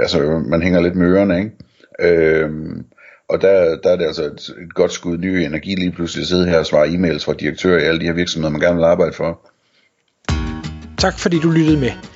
altså 0.00 0.42
man 0.48 0.62
hænger 0.62 0.80
lidt 0.80 0.96
med 0.96 1.06
ørerne, 1.06 1.38
ikke? 1.38 1.50
Øh, 2.00 2.50
og 3.28 3.42
der, 3.42 3.76
der 3.76 3.90
er 3.90 3.96
det 3.96 4.06
altså 4.06 4.24
et, 4.24 4.54
et 4.62 4.74
godt 4.74 4.92
skud 4.92 5.18
ny 5.18 5.26
energi 5.26 5.74
lige 5.74 5.92
pludselig 5.92 6.22
at 6.22 6.28
sidde 6.28 6.48
her 6.48 6.58
og 6.58 6.66
svare 6.66 6.86
e-mails 6.86 7.24
fra 7.24 7.32
direktører 7.32 7.78
i 7.78 7.84
alle 7.84 8.00
de 8.00 8.06
her 8.06 8.12
virksomheder, 8.12 8.52
man 8.52 8.60
gerne 8.60 8.76
vil 8.76 8.84
arbejde 8.84 9.12
for. 9.12 9.40
Tak 10.98 11.18
fordi 11.18 11.38
du 11.38 11.50
lyttede 11.50 11.80
med. 11.80 12.15